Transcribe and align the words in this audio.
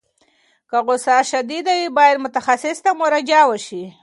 که 0.69 0.77
غوسه 0.85 1.17
شدید 1.31 1.67
وي، 1.77 1.89
باید 1.97 2.17
متخصص 2.25 2.77
ته 2.83 2.89
مراجعه 3.01 3.43
وشي. 3.49 3.83